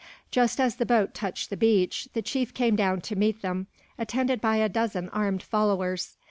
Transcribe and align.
Just 0.31 0.59
as 0.59 0.77
the 0.77 0.85
boat 0.87 1.13
touched 1.13 1.51
the 1.51 1.55
beach, 1.55 2.07
the 2.13 2.23
chief 2.23 2.55
came 2.55 2.75
down 2.75 3.01
to 3.01 3.15
meet 3.15 3.43
them, 3.43 3.67
attended 3.99 4.41
by 4.41 4.55
a 4.55 4.67
dozen 4.67 5.09
armed 5.09 5.43
followers. 5.43 6.17